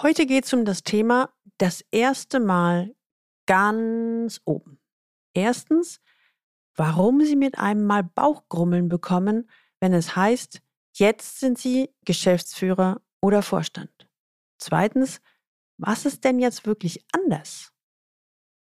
[0.00, 2.94] Heute geht es um das Thema das erste Mal
[3.46, 4.78] ganz oben.
[5.34, 6.00] Erstens,
[6.76, 9.50] warum Sie mit einem Mal Bauchgrummeln bekommen,
[9.80, 14.08] wenn es heißt, jetzt sind Sie Geschäftsführer oder Vorstand.
[14.58, 15.20] Zweitens,
[15.78, 17.72] was ist denn jetzt wirklich anders?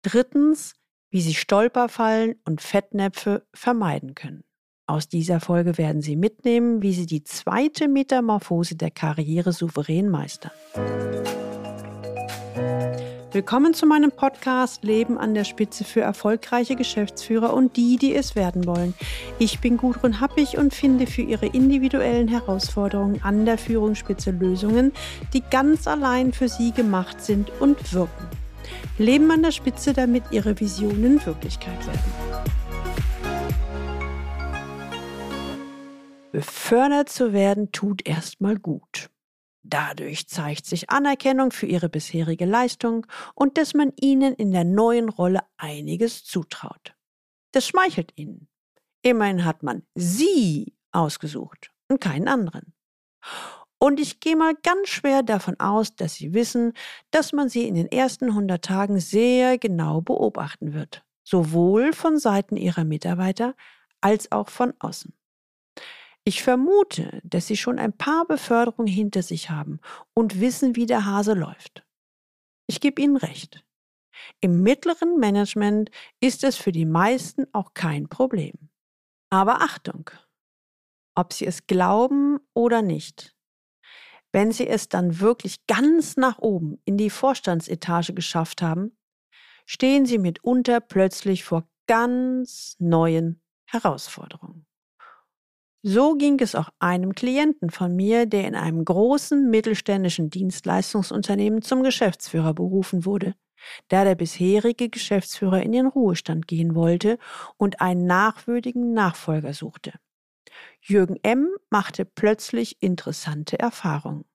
[0.03, 0.75] Drittens,
[1.09, 4.43] wie Sie Stolperfallen und Fettnäpfe vermeiden können.
[4.87, 10.51] Aus dieser Folge werden Sie mitnehmen, wie Sie die zweite Metamorphose der Karriere souverän meistern.
[13.31, 18.35] Willkommen zu meinem Podcast Leben an der Spitze für erfolgreiche Geschäftsführer und die, die es
[18.35, 18.93] werden wollen.
[19.39, 24.91] Ich bin Gudrun Happig und finde für Ihre individuellen Herausforderungen an der Führungsspitze Lösungen,
[25.33, 28.27] die ganz allein für Sie gemacht sind und wirken.
[28.99, 32.55] Leben an der Spitze, damit Ihre Visionen Wirklichkeit werden.
[36.35, 39.09] Befördert zu werden tut erstmal gut.
[39.63, 45.07] Dadurch zeigt sich Anerkennung für ihre bisherige Leistung und dass man ihnen in der neuen
[45.07, 46.93] Rolle einiges zutraut.
[47.53, 48.49] Das schmeichelt ihnen.
[49.01, 52.73] Immerhin hat man sie ausgesucht und keinen anderen.
[53.79, 56.73] Und ich gehe mal ganz schwer davon aus, dass Sie wissen,
[57.11, 62.57] dass man Sie in den ersten 100 Tagen sehr genau beobachten wird, sowohl von Seiten
[62.57, 63.55] Ihrer Mitarbeiter
[64.01, 65.13] als auch von außen.
[66.27, 69.79] Ich vermute, dass Sie schon ein paar Beförderungen hinter sich haben
[70.15, 71.85] und wissen, wie der Hase läuft.
[72.65, 73.63] Ich gebe Ihnen recht.
[74.41, 78.55] Im mittleren Management ist es für die meisten auch kein Problem.
[79.29, 80.09] Aber Achtung,
[81.13, 83.35] ob Sie es glauben oder nicht,
[84.31, 88.97] wenn Sie es dann wirklich ganz nach oben in die Vorstandsetage geschafft haben,
[89.67, 94.65] stehen Sie mitunter plötzlich vor ganz neuen Herausforderungen.
[95.87, 101.83] So ging es auch einem Klienten von mir, der in einem großen mittelständischen Dienstleistungsunternehmen zum
[101.83, 103.35] Geschäftsführer berufen wurde,
[103.89, 107.19] da der bisherige Geschäftsführer in den Ruhestand gehen wollte
[107.57, 109.93] und einen nachwürdigen Nachfolger suchte.
[110.81, 111.49] Jürgen M.
[111.69, 114.25] machte plötzlich interessante Erfahrungen.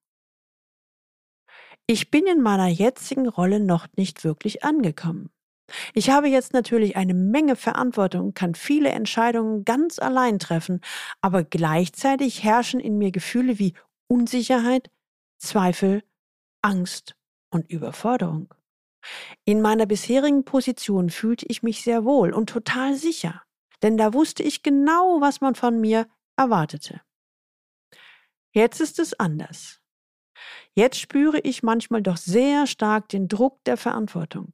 [1.88, 5.30] Ich bin in meiner jetzigen Rolle noch nicht wirklich angekommen.
[5.94, 10.80] Ich habe jetzt natürlich eine Menge Verantwortung und kann viele Entscheidungen ganz allein treffen,
[11.20, 13.74] aber gleichzeitig herrschen in mir Gefühle wie
[14.08, 14.90] Unsicherheit,
[15.38, 16.02] Zweifel,
[16.62, 17.16] Angst
[17.50, 18.52] und Überforderung.
[19.44, 23.42] In meiner bisherigen Position fühlte ich mich sehr wohl und total sicher,
[23.82, 26.06] denn da wusste ich genau, was man von mir
[26.36, 27.00] erwartete.
[28.52, 29.80] Jetzt ist es anders.
[30.74, 34.52] Jetzt spüre ich manchmal doch sehr stark den Druck der Verantwortung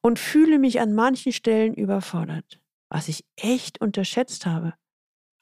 [0.00, 4.74] und fühle mich an manchen Stellen überfordert, was ich echt unterschätzt habe.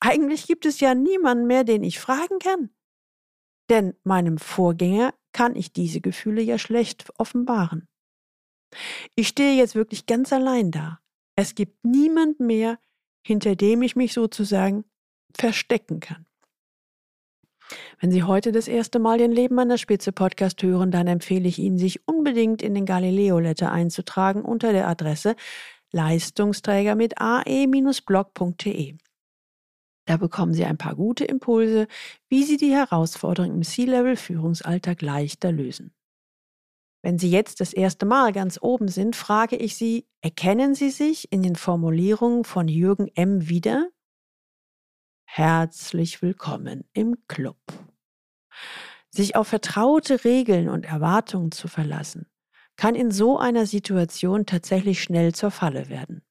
[0.01, 2.71] Eigentlich gibt es ja niemanden mehr, den ich fragen kann.
[3.71, 7.89] Denn meinem Vorgänger kann ich diese Gefühle ja schlecht offenbaren.
[9.15, 11.01] Ich stehe jetzt wirklich ganz allein da.
[11.37, 12.79] Es gibt niemand mehr,
[13.27, 14.85] hinter dem ich mich sozusagen
[15.35, 16.26] verstecken kann.
[17.99, 21.49] Wenn Sie heute das erste Mal den Leben an der Spitze Podcast hören, dann empfehle
[21.49, 25.34] ich Ihnen, sich unbedingt in den Galileo Letter einzutragen unter der Adresse
[25.93, 28.97] Leistungsträger mit ae-blog.de.
[30.05, 31.89] Da bekommen Sie ein paar gute Impulse,
[32.29, 35.93] wie Sie die Herausforderungen im C-Level-Führungsalltag leichter lösen.
[37.03, 41.33] Wenn Sie jetzt das erste Mal ganz oben sind, frage ich Sie, erkennen Sie sich
[41.33, 43.49] in den Formulierungen von Jürgen M.
[43.49, 43.89] wieder?
[45.25, 47.59] Herzlich willkommen im Club.
[49.11, 52.27] Sich auf vertraute Regeln und Erwartungen zu verlassen,
[52.77, 56.22] kann in so einer Situation tatsächlich schnell zur Falle werden.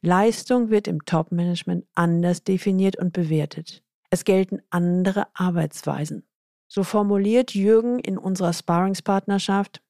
[0.00, 3.82] Leistung wird im Top-Management anders definiert und bewertet.
[4.10, 6.24] Es gelten andere Arbeitsweisen.
[6.68, 9.82] So formuliert Jürgen in unserer Sparringspartnerschaft,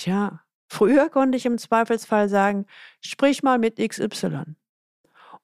[0.00, 2.64] Tja, früher konnte ich im Zweifelsfall sagen,
[3.02, 4.56] sprich mal mit XY.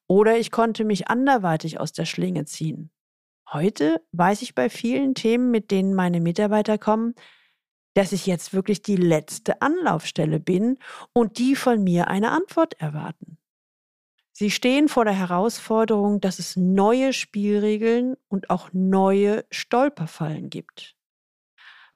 [0.07, 2.91] Oder ich konnte mich anderweitig aus der Schlinge ziehen.
[3.53, 7.15] Heute weiß ich bei vielen Themen, mit denen meine Mitarbeiter kommen,
[7.95, 10.79] dass ich jetzt wirklich die letzte Anlaufstelle bin
[11.13, 13.39] und die von mir eine Antwort erwarten.
[14.33, 20.95] Sie stehen vor der Herausforderung, dass es neue Spielregeln und auch neue Stolperfallen gibt.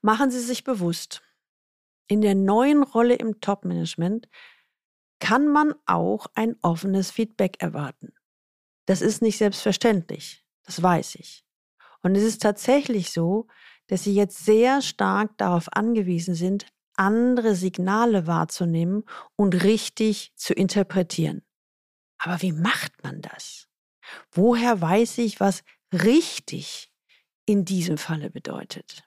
[0.00, 1.22] Machen Sie sich bewusst,
[2.06, 4.28] in der neuen Rolle im Top-Management
[5.18, 8.14] kann man auch ein offenes Feedback erwarten.
[8.86, 11.44] Das ist nicht selbstverständlich, das weiß ich.
[12.00, 13.48] Und es ist tatsächlich so,
[13.88, 19.02] dass sie jetzt sehr stark darauf angewiesen sind, andere Signale wahrzunehmen
[19.34, 21.42] und richtig zu interpretieren.
[22.18, 23.66] Aber wie macht man das?
[24.30, 26.92] Woher weiß ich, was richtig
[27.46, 29.02] in diesem Falle bedeutet?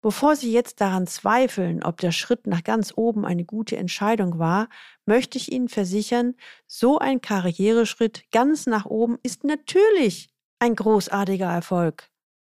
[0.00, 4.68] Bevor Sie jetzt daran zweifeln, ob der Schritt nach ganz oben eine gute Entscheidung war,
[5.06, 6.34] möchte ich Ihnen versichern,
[6.66, 12.08] so ein Karriereschritt ganz nach oben ist natürlich ein großartiger Erfolg.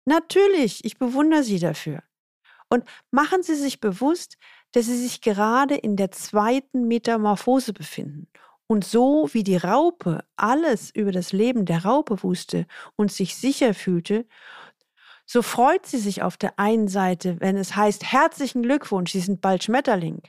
[0.04, 2.02] Natürlich, ich bewundere Sie dafür.
[2.70, 4.36] Und machen Sie sich bewusst,
[4.72, 8.28] dass Sie sich gerade in der zweiten Metamorphose befinden.
[8.66, 12.66] Und so wie die Raupe alles über das Leben der Raupe wusste
[12.96, 14.26] und sich sicher fühlte,
[15.24, 19.42] so freut sie sich auf der einen Seite, wenn es heißt, herzlichen Glückwunsch, Sie sind
[19.42, 20.22] bald Schmetterling.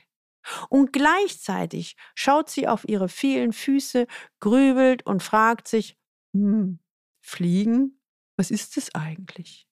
[0.68, 4.06] Und gleichzeitig schaut sie auf ihre vielen Füße,
[4.40, 5.96] grübelt und fragt sich,
[6.34, 6.80] hm,
[7.20, 8.00] fliegen?
[8.36, 9.66] Was ist es eigentlich?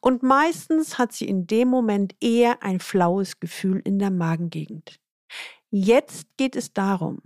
[0.00, 5.00] Und meistens hat sie in dem Moment eher ein flaues Gefühl in der Magengegend.
[5.70, 7.20] Jetzt geht es darum,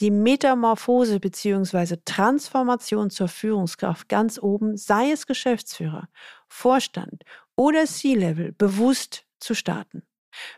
[0.00, 1.96] die Metamorphose bzw.
[2.04, 6.08] Transformation zur Führungskraft ganz oben, sei es Geschäftsführer,
[6.48, 7.24] Vorstand
[7.56, 10.02] oder C-Level, bewusst zu starten.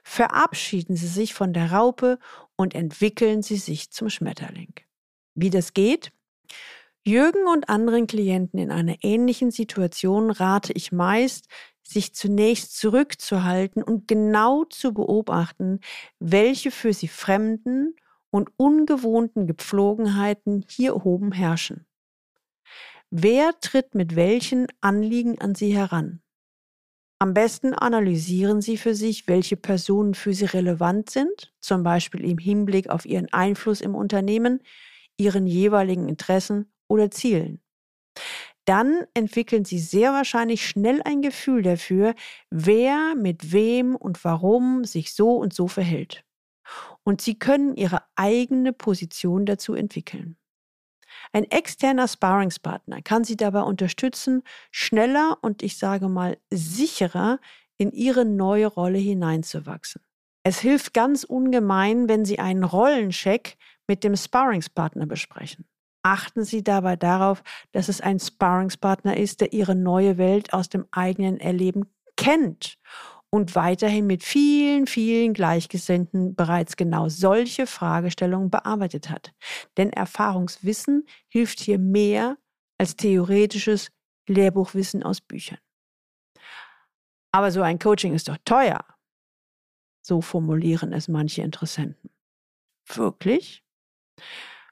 [0.02, 2.18] Verabschieden Sie sich von der Raupe
[2.56, 4.74] und entwickeln Sie sich zum Schmetterling.
[5.34, 6.10] Wie das geht?
[7.08, 11.46] Jürgen und anderen Klienten in einer ähnlichen Situation rate ich meist,
[11.82, 15.80] sich zunächst zurückzuhalten und genau zu beobachten,
[16.18, 17.96] welche für sie fremden
[18.28, 21.86] und ungewohnten Gepflogenheiten hier oben herrschen.
[23.08, 26.20] Wer tritt mit welchen Anliegen an Sie heran?
[27.18, 32.36] Am besten analysieren Sie für sich, welche Personen für Sie relevant sind, zum Beispiel im
[32.36, 34.60] Hinblick auf Ihren Einfluss im Unternehmen,
[35.16, 37.60] Ihren jeweiligen Interessen oder Zielen.
[38.64, 42.14] Dann entwickeln Sie sehr wahrscheinlich schnell ein Gefühl dafür,
[42.50, 46.24] wer mit wem und warum sich so und so verhält
[47.04, 50.36] und Sie können Ihre eigene Position dazu entwickeln.
[51.32, 57.40] Ein externer Sparringspartner kann Sie dabei unterstützen, schneller und ich sage mal sicherer
[57.76, 60.02] in Ihre neue Rolle hineinzuwachsen.
[60.42, 63.56] Es hilft ganz ungemein, wenn Sie einen Rollencheck
[63.86, 65.66] mit dem Sparringspartner besprechen.
[66.02, 67.42] Achten Sie dabei darauf,
[67.72, 72.78] dass es ein Sparringspartner ist, der Ihre neue Welt aus dem eigenen Erleben kennt
[73.30, 79.32] und weiterhin mit vielen, vielen Gleichgesinnten bereits genau solche Fragestellungen bearbeitet hat.
[79.76, 82.38] Denn Erfahrungswissen hilft hier mehr
[82.78, 83.90] als theoretisches
[84.28, 85.58] Lehrbuchwissen aus Büchern.
[87.32, 88.84] Aber so ein Coaching ist doch teuer.
[90.02, 92.10] So formulieren es manche Interessenten.
[92.86, 93.62] Wirklich?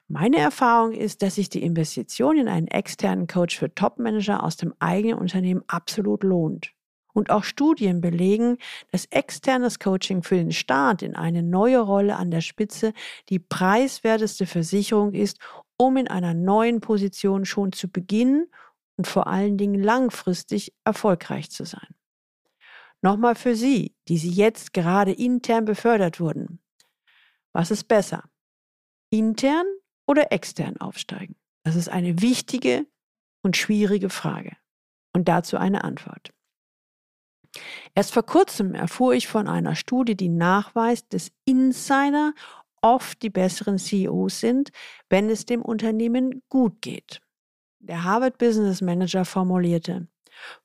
[0.09, 4.73] Meine Erfahrung ist, dass sich die Investition in einen externen Coach für Topmanager aus dem
[4.79, 6.71] eigenen Unternehmen absolut lohnt.
[7.13, 8.57] Und auch Studien belegen,
[8.91, 12.93] dass externes Coaching für den Start in eine neue Rolle an der Spitze
[13.27, 15.39] die preiswerteste Versicherung ist,
[15.77, 18.47] um in einer neuen Position schon zu beginnen
[18.95, 21.95] und vor allen Dingen langfristig erfolgreich zu sein.
[23.01, 26.59] Nochmal für Sie, die Sie jetzt gerade intern befördert wurden.
[27.51, 28.23] Was ist besser?
[29.09, 29.65] Intern
[30.07, 31.35] oder extern aufsteigen?
[31.63, 32.87] Das ist eine wichtige
[33.43, 34.55] und schwierige Frage.
[35.13, 36.33] Und dazu eine Antwort.
[37.95, 42.33] Erst vor kurzem erfuhr ich von einer Studie, die nachweist, dass Insider
[42.81, 44.69] oft die besseren CEOs sind,
[45.09, 47.21] wenn es dem Unternehmen gut geht.
[47.79, 50.07] Der Harvard Business Manager formulierte,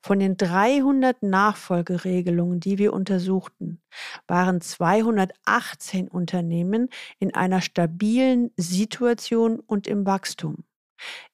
[0.01, 3.81] von den 300 Nachfolgeregelungen, die wir untersuchten,
[4.27, 10.63] waren 218 Unternehmen in einer stabilen Situation und im Wachstum.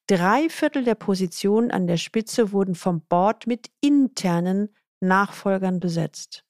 [0.07, 6.43] Drei Viertel der Positionen an der Spitze wurden vom Board mit internen Nachfolgern besetzt.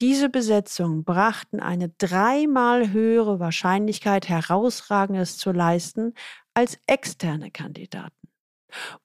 [0.00, 6.14] Diese Besetzungen brachten eine dreimal höhere Wahrscheinlichkeit, herausragendes zu leisten
[6.54, 8.27] als externe Kandidaten.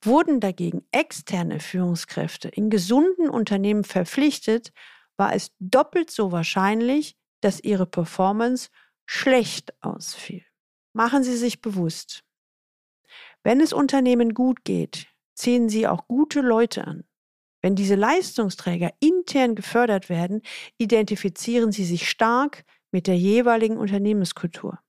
[0.01, 4.71] Wurden dagegen externe Führungskräfte in gesunden Unternehmen verpflichtet,
[5.17, 8.69] war es doppelt so wahrscheinlich, dass ihre Performance
[9.05, 10.43] schlecht ausfiel.
[10.93, 12.23] Machen Sie sich bewusst,
[13.43, 17.03] wenn es Unternehmen gut geht, ziehen Sie auch gute Leute an.
[17.61, 20.41] Wenn diese Leistungsträger intern gefördert werden,
[20.77, 24.79] identifizieren sie sich stark mit der jeweiligen Unternehmenskultur.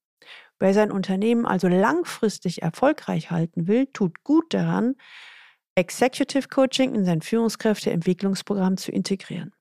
[0.58, 4.94] Wer sein Unternehmen also langfristig erfolgreich halten will, tut gut daran,
[5.76, 9.52] Executive Coaching in sein Führungskräfteentwicklungsprogramm zu integrieren.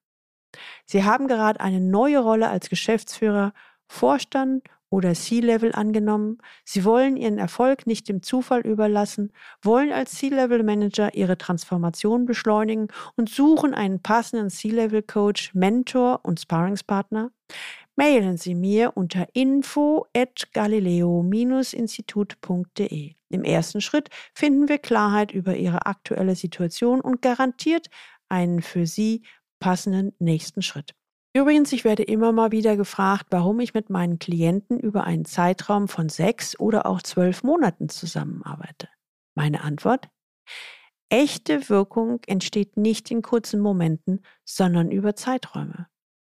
[0.85, 3.53] Sie haben gerade eine neue Rolle als Geschäftsführer,
[3.87, 6.37] Vorstand oder C-Level angenommen.
[6.63, 9.33] Sie wollen ihren Erfolg nicht dem Zufall überlassen,
[9.63, 17.31] wollen als C-Level-Manager ihre Transformation beschleunigen und suchen einen passenden C-Level-Coach, Mentor und Sparringspartner.
[17.95, 23.13] Mailen Sie mir unter info at galileo-institut.de.
[23.29, 27.91] Im ersten Schritt finden wir Klarheit über Ihre aktuelle Situation und garantiert
[28.29, 29.21] einen für Sie
[29.59, 30.95] passenden nächsten Schritt.
[31.35, 35.87] Übrigens, ich werde immer mal wieder gefragt, warum ich mit meinen Klienten über einen Zeitraum
[35.87, 38.87] von sechs oder auch zwölf Monaten zusammenarbeite.
[39.35, 40.09] Meine Antwort?
[41.09, 45.87] Echte Wirkung entsteht nicht in kurzen Momenten, sondern über Zeiträume.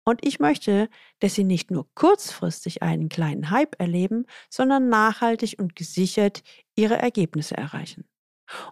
[0.05, 0.87] Und ich möchte,
[1.19, 6.43] dass Sie nicht nur kurzfristig einen kleinen Hype erleben, sondern nachhaltig und gesichert
[6.75, 8.05] Ihre Ergebnisse erreichen.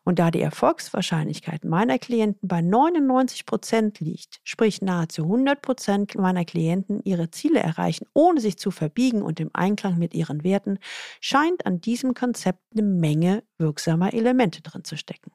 [0.03, 6.45] Und da die Erfolgswahrscheinlichkeit meiner Klienten bei 99 Prozent liegt, sprich nahezu 100 Prozent meiner
[6.45, 10.77] Klienten ihre Ziele erreichen, ohne sich zu verbiegen und im Einklang mit ihren Werten,
[11.21, 15.31] scheint an diesem Konzept eine Menge wirksamer Elemente drin zu stecken.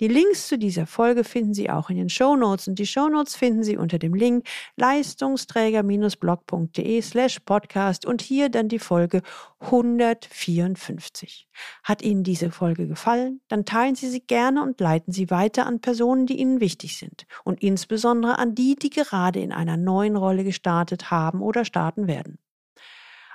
[0.00, 3.10] Die Links zu dieser Folge finden Sie auch in den Show Notes und die Show
[3.10, 9.20] Notes finden Sie unter dem Link leistungsträger-blog.de slash podcast und hier dann die Folge
[9.60, 11.46] 154.
[11.82, 13.42] Hat Ihnen diese Folge gefallen?
[13.48, 17.26] Dann teilen Sie sie gerne und leiten Sie weiter an Personen, die Ihnen wichtig sind
[17.44, 22.38] und insbesondere an die, die gerade in einer neuen Rolle gestartet haben oder starten werden.